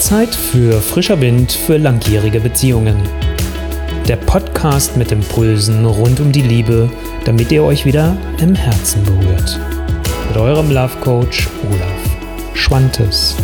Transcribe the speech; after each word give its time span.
Zeit 0.00 0.34
für 0.34 0.80
frischer 0.80 1.20
Wind 1.20 1.52
für 1.52 1.76
langjährige 1.76 2.40
Beziehungen. 2.40 2.96
Der 4.08 4.16
Podcast 4.16 4.96
mit 4.96 5.12
Impulsen 5.12 5.84
rund 5.84 6.20
um 6.20 6.32
die 6.32 6.40
Liebe, 6.40 6.90
damit 7.26 7.52
ihr 7.52 7.62
euch 7.62 7.84
wieder 7.84 8.16
im 8.40 8.54
Herzen 8.54 9.04
berührt. 9.04 9.60
Mit 10.28 10.38
eurem 10.38 10.70
Love 10.70 10.96
Coach 11.02 11.48
Olaf 11.68 12.54
Schwantes. 12.54 13.36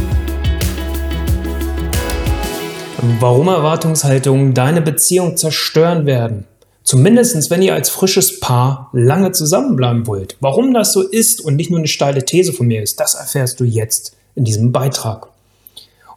Warum 3.20 3.48
Erwartungshaltungen 3.48 4.54
deine 4.54 4.80
Beziehung 4.80 5.36
zerstören 5.36 6.06
werden. 6.06 6.46
Zumindest 6.84 7.50
wenn 7.50 7.60
ihr 7.60 7.74
als 7.74 7.90
frisches 7.90 8.40
Paar 8.40 8.88
lange 8.94 9.32
zusammenbleiben 9.32 10.06
wollt. 10.06 10.38
Warum 10.40 10.72
das 10.72 10.94
so 10.94 11.02
ist 11.02 11.42
und 11.42 11.56
nicht 11.56 11.68
nur 11.68 11.80
eine 11.80 11.88
steile 11.88 12.24
These 12.24 12.54
von 12.54 12.66
mir 12.66 12.82
ist, 12.82 12.98
das 12.98 13.14
erfährst 13.14 13.60
du 13.60 13.64
jetzt 13.64 14.16
in 14.34 14.44
diesem 14.44 14.72
Beitrag. 14.72 15.28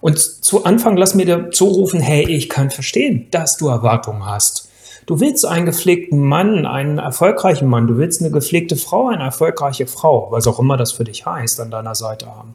Und 0.01 0.19
zu 0.19 0.63
Anfang 0.63 0.97
lass 0.97 1.15
mir 1.15 1.25
dir 1.25 1.51
zurufen, 1.51 1.99
hey, 1.99 2.29
ich 2.29 2.49
kann 2.49 2.69
verstehen, 2.69 3.27
dass 3.31 3.57
du 3.57 3.67
Erwartungen 3.67 4.25
hast. 4.25 4.69
Du 5.05 5.19
willst 5.19 5.45
einen 5.45 5.65
gepflegten 5.65 6.23
Mann, 6.23 6.65
einen 6.65 6.99
erfolgreichen 6.99 7.67
Mann, 7.67 7.87
du 7.87 7.97
willst 7.97 8.21
eine 8.21 8.31
gepflegte 8.31 8.75
Frau, 8.75 9.07
eine 9.07 9.23
erfolgreiche 9.23 9.87
Frau, 9.87 10.27
was 10.29 10.45
auch 10.45 10.59
immer 10.59 10.77
das 10.77 10.91
für 10.91 11.03
dich 11.03 11.25
heißt, 11.25 11.59
an 11.59 11.71
deiner 11.71 11.95
Seite 11.95 12.27
haben. 12.27 12.53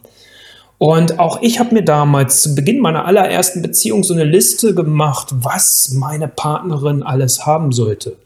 Und 0.78 1.18
auch 1.18 1.42
ich 1.42 1.58
habe 1.58 1.74
mir 1.74 1.82
damals 1.82 2.42
zu 2.42 2.54
Beginn 2.54 2.80
meiner 2.80 3.06
allerersten 3.06 3.62
Beziehung 3.62 4.04
so 4.04 4.14
eine 4.14 4.24
Liste 4.24 4.74
gemacht, 4.74 5.28
was 5.32 5.90
meine 5.94 6.28
Partnerin 6.28 7.02
alles 7.02 7.44
haben 7.44 7.72
sollte. 7.72 8.16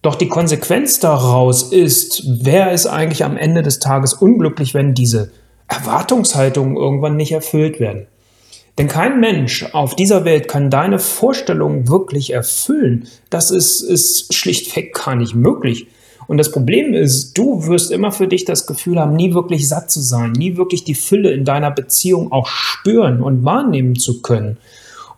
Doch 0.00 0.14
die 0.14 0.28
Konsequenz 0.28 1.00
daraus 1.00 1.64
ist, 1.72 2.22
wer 2.26 2.72
ist 2.72 2.86
eigentlich 2.86 3.24
am 3.24 3.36
Ende 3.36 3.62
des 3.62 3.80
Tages 3.80 4.14
unglücklich, 4.14 4.74
wenn 4.74 4.94
diese 4.94 5.30
Erwartungshaltungen 5.66 6.76
irgendwann 6.76 7.16
nicht 7.16 7.32
erfüllt 7.32 7.80
werden. 7.80 8.06
Denn 8.78 8.86
kein 8.86 9.18
Mensch 9.18 9.66
auf 9.72 9.96
dieser 9.96 10.24
Welt 10.24 10.46
kann 10.46 10.70
deine 10.70 11.00
Vorstellungen 11.00 11.88
wirklich 11.88 12.32
erfüllen. 12.32 13.08
Das 13.28 13.50
ist, 13.50 13.80
ist 13.80 14.32
schlichtweg 14.32 14.94
gar 14.94 15.16
nicht 15.16 15.34
möglich. 15.34 15.88
Und 16.28 16.36
das 16.36 16.52
Problem 16.52 16.94
ist, 16.94 17.36
du 17.36 17.66
wirst 17.66 17.90
immer 17.90 18.12
für 18.12 18.28
dich 18.28 18.44
das 18.44 18.66
Gefühl 18.66 19.00
haben, 19.00 19.16
nie 19.16 19.34
wirklich 19.34 19.66
satt 19.66 19.90
zu 19.90 20.00
sein, 20.00 20.32
nie 20.32 20.56
wirklich 20.56 20.84
die 20.84 20.94
Fülle 20.94 21.32
in 21.32 21.44
deiner 21.44 21.70
Beziehung 21.70 22.30
auch 22.30 22.46
spüren 22.46 23.22
und 23.22 23.44
wahrnehmen 23.44 23.96
zu 23.96 24.22
können. 24.22 24.58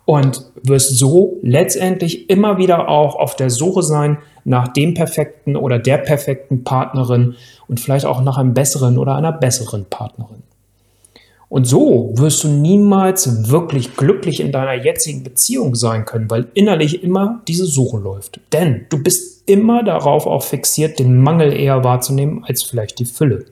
Und 0.05 0.45
wirst 0.63 0.97
so 0.97 1.37
letztendlich 1.43 2.29
immer 2.29 2.57
wieder 2.57 2.89
auch 2.89 3.15
auf 3.15 3.35
der 3.35 3.49
Suche 3.49 3.83
sein 3.83 4.17
nach 4.43 4.69
dem 4.69 4.95
perfekten 4.95 5.55
oder 5.55 5.77
der 5.77 5.97
perfekten 5.97 6.63
Partnerin 6.63 7.35
und 7.67 7.79
vielleicht 7.79 8.05
auch 8.05 8.21
nach 8.21 8.37
einem 8.37 8.55
besseren 8.55 8.97
oder 8.97 9.15
einer 9.15 9.31
besseren 9.31 9.85
Partnerin. 9.85 10.41
Und 11.51 11.65
so 11.65 12.13
wirst 12.13 12.45
du 12.45 12.47
niemals 12.47 13.49
wirklich 13.49 13.97
glücklich 13.97 14.39
in 14.39 14.53
deiner 14.53 14.81
jetzigen 14.85 15.21
Beziehung 15.21 15.75
sein 15.75 16.05
können, 16.05 16.31
weil 16.31 16.47
innerlich 16.53 17.03
immer 17.03 17.41
diese 17.45 17.65
Suche 17.65 17.97
läuft. 17.97 18.39
Denn 18.53 18.85
du 18.89 19.03
bist 19.03 19.49
immer 19.49 19.83
darauf 19.83 20.27
auch 20.27 20.43
fixiert, 20.43 20.97
den 20.97 21.21
Mangel 21.21 21.51
eher 21.51 21.83
wahrzunehmen 21.83 22.45
als 22.47 22.63
vielleicht 22.63 22.99
die 22.99 23.05
Fülle. 23.05 23.47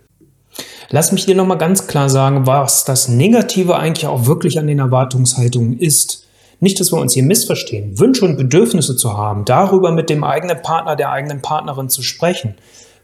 Lass 0.89 1.11
mich 1.11 1.25
dir 1.25 1.36
nochmal 1.36 1.58
ganz 1.58 1.88
klar 1.88 2.08
sagen, 2.08 2.47
was 2.47 2.86
das 2.86 3.09
Negative 3.09 3.75
eigentlich 3.75 4.08
auch 4.08 4.27
wirklich 4.27 4.58
an 4.58 4.67
den 4.67 4.80
Erwartungshaltungen 4.80 5.77
ist. 5.77 6.25
Nicht, 6.61 6.80
dass 6.80 6.94
wir 6.94 7.02
uns 7.02 7.16
hier 7.16 7.23
missverstehen. 7.23 8.00
Wünsche 8.00 8.23
und 8.23 8.38
Bedürfnisse 8.38 8.95
zu 8.95 9.17
haben, 9.17 9.44
darüber 9.44 9.92
mit 9.92 10.09
dem 10.09 10.23
eigenen 10.23 10.61
Partner, 10.61 10.95
der 10.95 11.11
eigenen 11.11 11.42
Partnerin 11.42 11.89
zu 11.89 12.02
sprechen, 12.02 12.55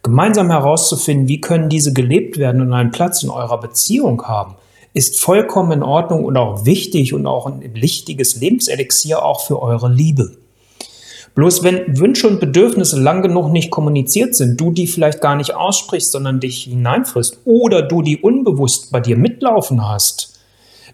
gemeinsam 0.04 0.50
herauszufinden, 0.50 1.28
wie 1.28 1.42
können 1.42 1.68
diese 1.68 1.92
gelebt 1.92 2.38
werden 2.38 2.62
und 2.62 2.72
einen 2.72 2.92
Platz 2.92 3.24
in 3.24 3.30
eurer 3.30 3.60
Beziehung 3.60 4.24
haben 4.24 4.56
ist 4.96 5.20
vollkommen 5.20 5.74
in 5.74 5.84
Ordnung 5.84 6.24
und 6.24 6.38
auch 6.38 6.66
wichtig 6.66 7.14
und 7.14 7.28
auch 7.28 7.46
ein 7.46 7.76
wichtiges 7.76 8.38
Lebenselixier 8.38 9.24
auch 9.24 9.42
für 9.42 9.62
eure 9.62 9.92
Liebe. 9.92 10.38
Bloß 11.36 11.64
wenn 11.64 12.00
Wünsche 12.00 12.30
und 12.30 12.40
Bedürfnisse 12.40 12.98
lang 12.98 13.22
genug 13.22 13.52
nicht 13.52 13.70
kommuniziert 13.70 14.36
sind, 14.36 14.60
du 14.60 14.72
die 14.72 14.88
vielleicht 14.88 15.20
gar 15.20 15.36
nicht 15.36 15.54
aussprichst, 15.54 16.14
sondern 16.14 16.40
dich 16.40 16.64
hineinfrisst 16.64 17.40
oder 17.44 17.82
du 17.82 18.02
die 18.02 18.18
unbewusst 18.18 18.94
bei 18.94 19.02
dir 19.02 19.18
mitlaufen 19.18 19.86
hast, 19.86 20.40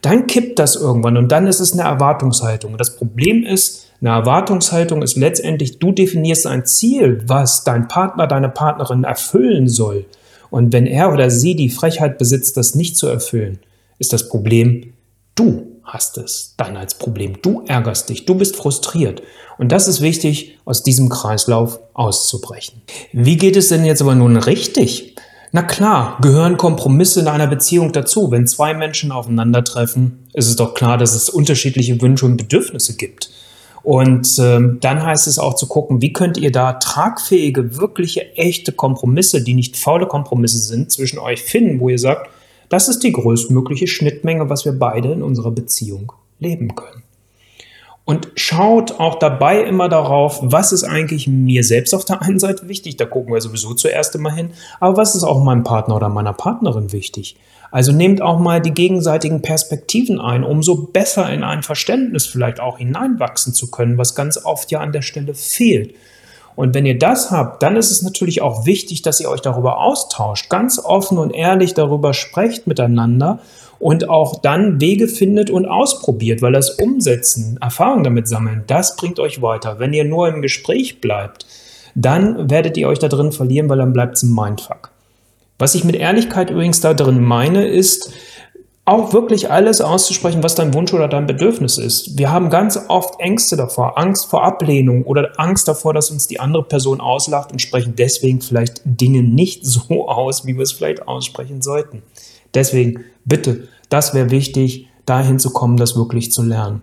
dann 0.01 0.25
kippt 0.25 0.57
das 0.57 0.75
irgendwann 0.75 1.16
und 1.16 1.31
dann 1.31 1.45
ist 1.45 1.59
es 1.59 1.73
eine 1.73 1.84
Erwartungshaltung. 1.84 2.75
Das 2.78 2.95
Problem 2.95 3.44
ist, 3.44 3.85
eine 4.01 4.09
Erwartungshaltung 4.09 5.03
ist 5.03 5.16
letztendlich, 5.16 5.78
du 5.78 5.91
definierst 5.91 6.47
ein 6.47 6.66
Ziel, 6.66 7.22
was 7.28 7.63
dein 7.63 7.88
Partner, 7.88 8.25
deine 8.25 8.50
Partnerin 8.50 9.03
erfüllen 9.03 9.67
soll. 9.67 10.06
Und 10.50 10.73
wenn 10.73 10.88
er 10.88 11.13
oder 11.13 11.29
sie 11.29 11.56
die 11.56 11.69
Frechheit 11.69 12.17
besitzt, 12.17 12.57
das 12.57 12.73
nicht 12.73 12.97
zu 12.97 13.07
erfüllen, 13.07 13.59
ist 14.01 14.12
das 14.12 14.28
Problem, 14.28 14.94
du 15.35 15.78
hast 15.84 16.17
es 16.17 16.56
dann 16.57 16.75
als 16.75 16.95
Problem. 16.95 17.38
Du 17.41 17.63
ärgerst 17.67 18.09
dich, 18.09 18.25
du 18.25 18.35
bist 18.35 18.56
frustriert. 18.56 19.22
Und 19.57 19.72
das 19.72 19.88
ist 19.88 20.01
wichtig, 20.01 20.57
aus 20.66 20.84
diesem 20.84 21.07
Kreislauf 21.07 21.79
auszubrechen. 21.94 22.81
Wie 23.13 23.38
geht 23.38 23.56
es 23.56 23.69
denn 23.69 23.85
jetzt 23.85 24.01
aber 24.01 24.16
nun 24.16 24.38
richtig? 24.38 25.16
Na 25.51 25.61
klar, 25.61 26.17
gehören 26.22 26.57
Kompromisse 26.57 27.19
in 27.19 27.28
einer 27.28 27.47
Beziehung 27.47 27.91
dazu. 27.91 28.31
Wenn 28.31 28.47
zwei 28.47 28.73
Menschen 28.73 29.11
aufeinandertreffen, 29.11 30.25
ist 30.34 30.47
es 30.47 30.56
doch 30.56 30.73
klar, 30.73 30.97
dass 30.97 31.13
es 31.13 31.29
unterschiedliche 31.29 32.01
Wünsche 32.01 32.25
und 32.25 32.38
Bedürfnisse 32.38 32.95
gibt. 32.95 33.29
Und 33.84 34.40
ähm, 34.40 34.78
dann 34.81 35.06
heißt 35.06 35.28
es 35.28 35.40
auch 35.40 35.56
zu 35.56 35.67
gucken, 35.67 36.01
wie 36.01 36.13
könnt 36.13 36.38
ihr 36.38 36.51
da 36.51 36.73
tragfähige, 36.73 37.78
wirkliche, 37.78 38.35
echte 38.35 38.72
Kompromisse, 38.72 39.44
die 39.44 39.53
nicht 39.53 39.75
faule 39.75 40.07
Kompromisse 40.07 40.59
sind, 40.59 40.91
zwischen 40.91 41.19
euch 41.19 41.41
finden, 41.41 41.79
wo 41.79 41.90
ihr 41.90 42.00
sagt, 42.00 42.29
das 42.71 42.87
ist 42.87 43.03
die 43.03 43.11
größtmögliche 43.11 43.87
Schnittmenge, 43.87 44.49
was 44.49 44.65
wir 44.65 44.71
beide 44.71 45.11
in 45.11 45.21
unserer 45.21 45.51
Beziehung 45.51 46.13
leben 46.39 46.73
können. 46.75 47.03
Und 48.03 48.31
schaut 48.35 48.99
auch 48.99 49.19
dabei 49.19 49.61
immer 49.61 49.87
darauf, 49.87 50.39
was 50.41 50.71
ist 50.71 50.83
eigentlich 50.83 51.27
mir 51.27 51.63
selbst 51.63 51.93
auf 51.93 52.03
der 52.03 52.21
einen 52.21 52.39
Seite 52.39 52.67
wichtig, 52.67 52.97
da 52.97 53.05
gucken 53.05 53.33
wir 53.33 53.41
sowieso 53.41 53.73
zuerst 53.73 54.15
immer 54.15 54.33
hin, 54.33 54.51
aber 54.79 54.97
was 54.97 55.15
ist 55.15 55.23
auch 55.23 55.43
meinem 55.43 55.63
Partner 55.63 55.97
oder 55.97 56.09
meiner 56.09 56.33
Partnerin 56.33 56.91
wichtig. 56.91 57.35
Also 57.71 57.91
nehmt 57.91 58.21
auch 58.21 58.39
mal 58.39 58.61
die 58.61 58.73
gegenseitigen 58.73 59.41
Perspektiven 59.41 60.19
ein, 60.19 60.43
um 60.43 60.63
so 60.63 60.87
besser 60.87 61.31
in 61.31 61.43
ein 61.43 61.63
Verständnis 61.63 62.25
vielleicht 62.25 62.59
auch 62.59 62.79
hineinwachsen 62.79 63.53
zu 63.53 63.71
können, 63.71 63.97
was 63.97 64.15
ganz 64.15 64.43
oft 64.43 64.71
ja 64.71 64.79
an 64.79 64.91
der 64.91 65.03
Stelle 65.03 65.33
fehlt. 65.33 65.95
Und 66.56 66.73
wenn 66.73 66.85
ihr 66.85 66.97
das 66.97 67.31
habt, 67.31 67.63
dann 67.63 67.75
ist 67.75 67.91
es 67.91 68.01
natürlich 68.01 68.41
auch 68.41 68.66
wichtig, 68.66 69.01
dass 69.01 69.19
ihr 69.19 69.29
euch 69.29 69.41
darüber 69.41 69.79
austauscht, 69.79 70.50
ganz 70.50 70.79
offen 70.79 71.17
und 71.17 71.31
ehrlich 71.31 71.73
darüber 71.73 72.13
sprecht 72.13 72.67
miteinander 72.67 73.39
und 73.79 74.09
auch 74.09 74.41
dann 74.41 74.79
Wege 74.79 75.07
findet 75.07 75.50
und 75.50 75.66
ausprobiert, 75.66 76.41
weil 76.41 76.51
das 76.51 76.72
Umsetzen, 76.72 77.57
Erfahrung 77.61 78.03
damit 78.03 78.28
sammeln, 78.28 78.63
das 78.67 78.95
bringt 78.95 79.19
euch 79.19 79.41
weiter. 79.41 79.79
Wenn 79.79 79.94
ihr 79.94 80.06
nur 80.06 80.28
im 80.28 80.41
Gespräch 80.41 81.01
bleibt, 81.01 81.45
dann 81.95 82.50
werdet 82.50 82.78
ihr 82.78 82.88
euch 82.88 83.00
da 83.00 83.07
drin 83.07 83.31
verlieren, 83.31 83.69
weil 83.69 83.79
dann 83.79 83.94
bleibt 83.94 84.17
es 84.17 84.23
ein 84.23 84.34
Mindfuck. 84.34 84.91
Was 85.57 85.75
ich 85.75 85.84
mit 85.84 85.95
Ehrlichkeit 85.95 86.50
übrigens 86.50 86.81
da 86.81 86.94
drin 86.94 87.23
meine, 87.23 87.67
ist, 87.67 88.11
auch 88.83 89.13
wirklich 89.13 89.51
alles 89.51 89.79
auszusprechen, 89.79 90.41
was 90.41 90.55
dein 90.55 90.73
Wunsch 90.73 90.93
oder 90.93 91.07
dein 91.07 91.27
Bedürfnis 91.27 91.77
ist. 91.77 92.17
Wir 92.17 92.31
haben 92.31 92.49
ganz 92.49 92.79
oft 92.87 93.19
Ängste 93.19 93.55
davor, 93.55 93.97
Angst 93.97 94.25
vor 94.25 94.43
Ablehnung 94.43 95.03
oder 95.03 95.33
Angst 95.37 95.67
davor, 95.67 95.93
dass 95.93 96.09
uns 96.09 96.27
die 96.27 96.39
andere 96.39 96.63
Person 96.63 96.99
auslacht 96.99 97.51
und 97.51 97.61
sprechen 97.61 97.93
deswegen 97.95 98.41
vielleicht 98.41 98.81
Dinge 98.83 99.21
nicht 99.21 99.65
so 99.65 100.07
aus, 100.07 100.45
wie 100.45 100.55
wir 100.55 100.63
es 100.63 100.71
vielleicht 100.71 101.07
aussprechen 101.07 101.61
sollten. 101.61 102.01
Deswegen 102.53 103.05
bitte, 103.23 103.67
das 103.89 104.13
wäre 104.13 104.31
wichtig, 104.31 104.87
dahin 105.05 105.39
zu 105.39 105.51
kommen, 105.51 105.77
das 105.77 105.95
wirklich 105.95 106.31
zu 106.31 106.41
lernen. 106.41 106.81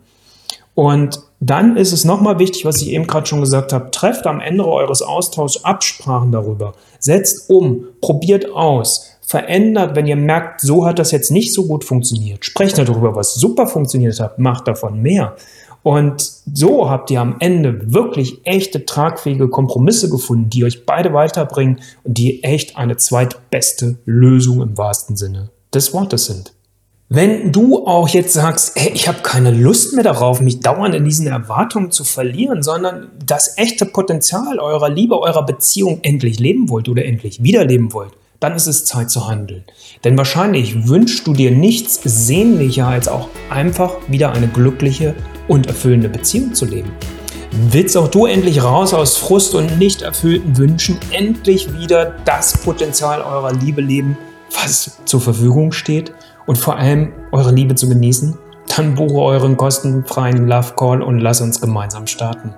Und 0.78 1.25
dann 1.41 1.77
ist 1.77 1.91
es 1.91 2.05
nochmal 2.05 2.39
wichtig, 2.39 2.65
was 2.65 2.81
ich 2.81 2.91
eben 2.91 3.09
gerade 3.09 3.27
schon 3.27 3.41
gesagt 3.41 3.72
habe, 3.72 3.91
trefft 3.91 4.28
am 4.28 4.39
Ende 4.39 4.65
eures 4.65 5.03
Austauschs 5.03 5.65
Absprachen 5.65 6.31
darüber. 6.31 6.75
Setzt 7.00 7.50
um, 7.50 7.89
probiert 8.00 8.53
aus, 8.53 9.11
verändert, 9.21 9.97
wenn 9.97 10.06
ihr 10.06 10.15
merkt, 10.15 10.61
so 10.61 10.87
hat 10.87 11.00
das 11.00 11.11
jetzt 11.11 11.33
nicht 11.33 11.53
so 11.53 11.66
gut 11.66 11.83
funktioniert. 11.83 12.44
Sprecht 12.44 12.78
darüber, 12.78 13.16
was 13.16 13.34
super 13.34 13.66
funktioniert 13.66 14.21
hat, 14.21 14.39
macht 14.39 14.69
davon 14.69 15.03
mehr. 15.03 15.34
Und 15.83 16.22
so 16.54 16.89
habt 16.89 17.10
ihr 17.10 17.22
am 17.22 17.39
Ende 17.41 17.92
wirklich 17.92 18.47
echte 18.47 18.84
tragfähige 18.84 19.48
Kompromisse 19.48 20.09
gefunden, 20.09 20.48
die 20.48 20.65
euch 20.65 20.86
beide 20.86 21.13
weiterbringen 21.13 21.80
und 22.04 22.19
die 22.19 22.45
echt 22.45 22.77
eine 22.77 22.97
zweitbeste 22.97 23.98
Lösung 24.04 24.63
im 24.63 24.78
wahrsten 24.78 25.16
Sinne 25.16 25.51
des 25.75 25.92
Wortes 25.92 26.27
sind. 26.27 26.53
Wenn 27.10 27.53
du 27.53 27.87
auch 27.87 28.07
jetzt 28.10 28.34
sagst, 28.34 28.72
hey, 28.77 28.93
ich 28.93 29.09
habe 29.09 29.21
keine 29.22 29.51
Lust 29.51 29.95
mehr 29.95 30.05
darauf, 30.05 30.43
mich 30.43 30.60
dauernd 30.60 30.95
in 30.95 31.07
diesen 31.07 31.27
Erwartungen 31.27 31.91
zu 31.91 32.05
verlieren, 32.05 32.63
sondern 32.63 33.09
das 33.25 33.57
echte 33.57 33.87
Potenzial 33.87 34.59
eurer 34.59 34.91
Liebe, 34.91 35.19
eurer 35.19 35.47
Beziehung 35.47 36.01
endlich 36.03 36.39
leben 36.39 36.69
wollt 36.69 36.87
oder 36.87 37.07
endlich 37.07 37.43
wiederleben 37.43 37.95
wollt, 37.95 38.13
dann 38.41 38.55
ist 38.55 38.66
es 38.66 38.84
Zeit 38.84 39.10
zu 39.10 39.27
handeln. 39.27 39.65
Denn 40.05 40.19
wahrscheinlich 40.19 40.87
wünschst 40.87 41.27
du 41.27 41.33
dir 41.33 41.51
nichts 41.51 41.99
sehnlicher, 42.05 42.87
als 42.87 43.09
auch 43.09 43.28
einfach 43.49 43.95
wieder 44.09 44.33
eine 44.33 44.49
glückliche 44.49 45.15
und 45.49 45.66
erfüllende 45.66 46.11
Beziehung 46.11 46.53
zu 46.53 46.66
leben. 46.66 46.93
Willst 47.71 47.97
auch 47.97 48.09
du 48.09 48.27
endlich 48.27 48.63
raus 48.63 48.93
aus 48.93 49.16
Frust 49.16 49.54
und 49.54 49.78
nicht 49.78 50.03
erfüllten 50.03 50.59
Wünschen, 50.59 50.99
endlich 51.11 51.72
wieder 51.72 52.16
das 52.27 52.59
Potenzial 52.59 53.22
eurer 53.22 53.54
Liebe 53.54 53.81
leben, 53.81 54.19
was 54.51 54.99
zur 55.07 55.22
Verfügung 55.22 55.72
steht 55.72 56.13
und 56.48 56.59
vor 56.59 56.77
allem 56.77 57.12
eure 57.30 57.53
Liebe 57.53 57.77
zu 57.77 57.89
genießen? 57.89 58.36
Dann 58.77 58.97
buche 58.97 59.21
euren 59.21 59.56
kostenfreien 59.56 60.48
Love 60.48 60.74
Call 60.77 61.03
und 61.03 61.21
lass 61.21 61.41
uns 61.41 61.60
gemeinsam 61.60 62.06
starten. 62.06 62.54